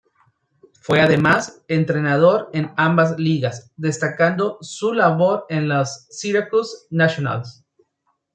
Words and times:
Fue 0.81 0.99
además 0.99 1.61
entrenador 1.67 2.49
en 2.53 2.71
ambas 2.75 3.19
ligas, 3.19 3.71
destacando 3.77 4.57
su 4.61 4.93
labor 4.93 5.45
en 5.49 5.69
los 5.69 6.07
Syracuse 6.09 6.87
Nationals. 6.89 7.63